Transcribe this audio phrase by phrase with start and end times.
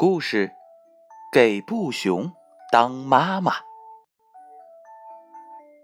[0.00, 0.52] 故事
[1.32, 2.32] 给布熊
[2.70, 3.54] 当妈妈。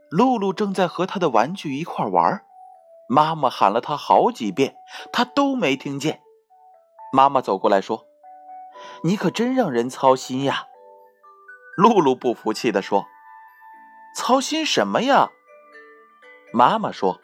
[0.09, 2.45] 露露正在和他的玩具一块玩，
[3.09, 4.77] 妈妈喊了他好几遍，
[5.13, 6.23] 他都没听见。
[7.13, 8.07] 妈妈走过来说
[9.03, 10.69] ：“你可真让人操心呀！”
[11.77, 13.07] 露露不服气的说
[14.15, 15.31] ：“操心什么呀？”
[16.55, 17.21] 妈妈说：“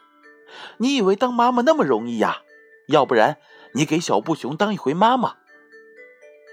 [0.78, 2.38] 你以为当妈妈那么容易呀？
[2.88, 3.36] 要不然
[3.74, 5.36] 你给小布熊当一回妈妈。”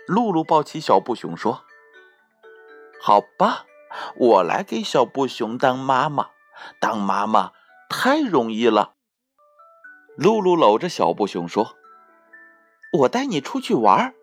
[0.07, 1.63] 露露抱起小布熊说
[3.01, 3.65] ：“好吧，
[4.15, 6.29] 我来给小布熊当妈妈。
[6.79, 7.51] 当妈妈
[7.89, 8.93] 太容易了。”
[10.17, 11.75] 露露搂着小布熊说
[12.99, 14.15] ：“我带你出去玩，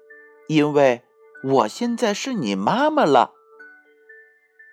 [0.48, 1.05] 因为
[1.45, 3.33] 我现在是你妈妈了。”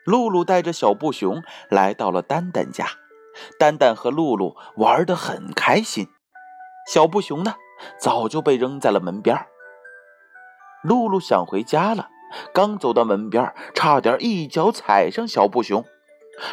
[0.05, 2.88] 露露带着小布熊来到了丹丹家，
[3.60, 6.07] 丹丹和露露玩得很开心。
[6.88, 7.55] 小布熊呢，
[8.00, 9.38] 早就被扔在了门边。
[10.84, 12.10] 露露想回家了，
[12.54, 15.85] 刚走到门边，差点一脚踩上小布熊。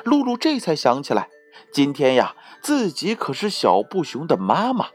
[0.04, 1.28] 露露这才想起来，
[1.72, 4.88] 今天呀，自己可是小布熊的妈妈。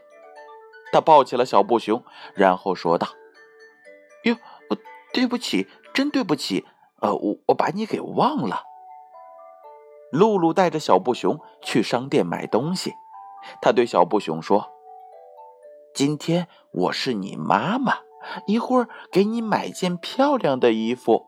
[0.92, 2.04] 她抱起了小布熊，
[2.34, 3.08] 然后说道
[4.22, 4.36] ：“哟，
[5.12, 6.64] 对不起，真对不起，
[7.00, 8.62] 呃，我我把你给忘了。”
[10.12, 12.92] 露露带着小布熊去商店买东西，
[13.60, 14.70] 她对小布熊说
[15.92, 17.98] ：“今天我是你妈妈。”
[18.46, 21.26] 一会儿给你买件漂亮的衣服。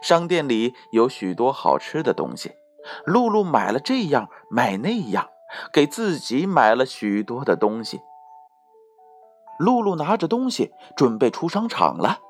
[0.00, 2.52] 商店里有许多好吃的东西，
[3.04, 5.28] 露露买了这样买那样，
[5.72, 8.00] 给自己买了许多的东西。
[9.58, 12.20] 露露拿着东西准备出商场了，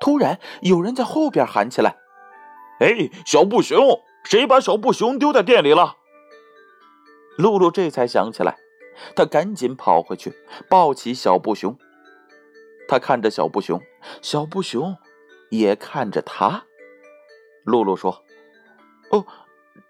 [0.00, 1.96] 突然有人在后边喊起来
[2.80, 5.96] ：“哎，小布熊，谁把小布熊丢在店里了？”
[7.38, 8.56] 露露这才想起来，
[9.16, 10.34] 她赶紧跑回去
[10.68, 11.76] 抱起小布熊。
[12.92, 13.80] 他看着小布熊，
[14.20, 14.98] 小布熊
[15.48, 16.66] 也看着他。
[17.64, 18.22] 露露说
[19.10, 19.24] ：“哦，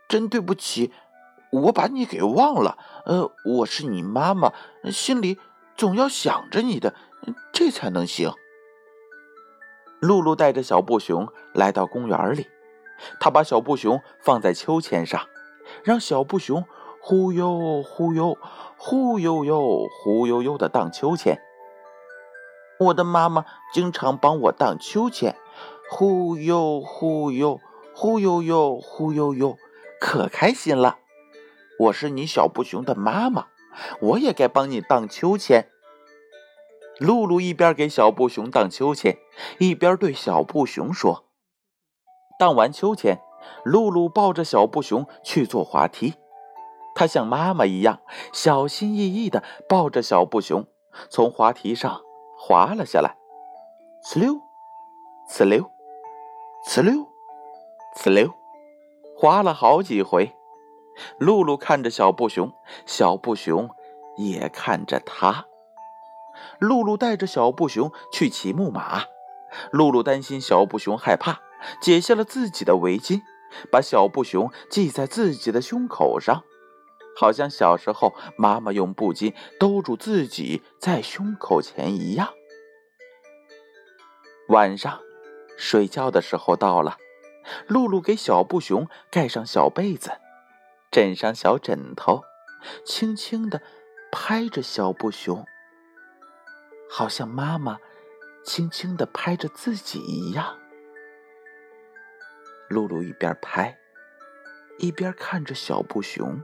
[0.06, 0.92] 真对不起，
[1.50, 2.78] 我把你给忘了。
[3.04, 4.52] 呃，我是你妈妈，
[4.92, 5.40] 心里
[5.76, 6.94] 总要想着你的，
[7.52, 8.32] 这才能行。”
[9.98, 12.46] 露露带着小布熊来到公园里，
[13.18, 15.26] 他把小布熊放在秋千上，
[15.82, 16.64] 让小布熊
[17.00, 18.38] 忽悠忽悠、
[18.76, 21.42] 忽悠悠、忽悠悠的荡秋千。
[22.84, 25.36] 我的妈妈经常帮我荡秋千，
[25.90, 27.60] 忽悠忽悠，
[27.94, 29.56] 忽悠悠，忽悠悠，
[30.00, 30.98] 可开心了。
[31.78, 33.46] 我是你小布熊的妈妈，
[34.00, 35.68] 我也该帮你荡秋千。
[36.98, 39.16] 露露一边给小布熊荡秋千，
[39.58, 41.24] 一边对小布熊说
[42.38, 43.18] ：“荡完秋千，
[43.64, 46.14] 露露抱着小布熊去坐滑梯。
[46.94, 48.00] 她像妈妈一样
[48.32, 50.66] 小心翼翼地抱着小布熊，
[51.10, 52.02] 从滑梯上。”
[52.44, 53.16] 滑了下来，
[54.04, 54.34] 呲溜，
[55.30, 55.70] 呲溜，
[56.66, 57.06] 呲溜，
[57.96, 58.34] 呲溜，
[59.16, 60.34] 滑了好几回。
[61.18, 62.52] 露露看着小布熊，
[62.84, 63.70] 小布熊
[64.16, 65.46] 也看着他。
[66.58, 69.04] 露露带着小布熊去骑木马，
[69.70, 71.42] 露露担心小布熊害怕，
[71.80, 73.22] 解下了自己的围巾，
[73.70, 76.42] 把小布熊系在自己的胸口上，
[77.16, 82.32] 好像小时候妈妈用布巾兜住自己在胸口前一样。
[84.48, 85.00] 晚上，
[85.56, 86.96] 睡觉的时候到了。
[87.66, 90.12] 露露给小布熊盖上小被子，
[90.92, 92.22] 枕上小枕头，
[92.84, 93.60] 轻轻地
[94.12, 95.44] 拍着小布熊，
[96.88, 97.78] 好像妈妈
[98.44, 100.56] 轻轻地拍着自己一样。
[102.68, 103.76] 露露一边拍，
[104.78, 106.40] 一边看着小布熊，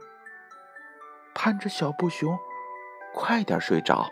[1.40, 2.36] 盼着小布熊
[3.14, 4.10] 快点睡着。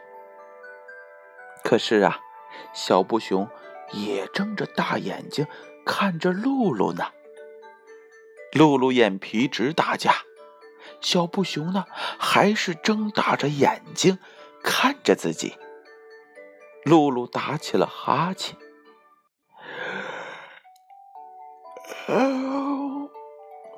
[1.64, 2.20] 可是啊，
[2.72, 3.48] 小布熊。
[3.92, 5.46] 也睁着大眼睛
[5.84, 7.12] 看着露露呢。
[8.52, 10.12] 露露眼皮直打架，
[11.00, 11.84] 小布熊呢
[12.18, 14.18] 还是睁大着眼睛
[14.60, 15.56] 看着自己。
[16.84, 18.56] 露露打起了哈欠，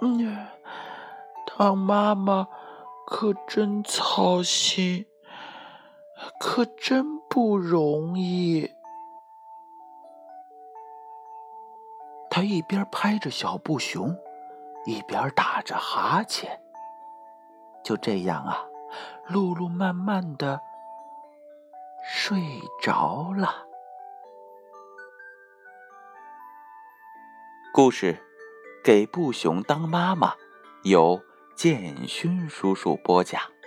[0.01, 0.49] 嗯，
[1.59, 2.49] 当妈妈
[3.11, 5.07] 可真操心，
[6.39, 8.71] 可真不容易。
[12.29, 14.15] 他一边拍着小布熊，
[14.85, 16.61] 一边打着哈欠。
[17.83, 18.67] 就这样啊，
[19.29, 20.61] 露露慢慢的
[22.05, 22.39] 睡
[22.83, 23.67] 着了。
[27.73, 28.23] 故事
[28.85, 30.35] 给布熊当妈妈，
[30.85, 31.23] 有
[31.59, 33.58] 建勋叔叔播讲。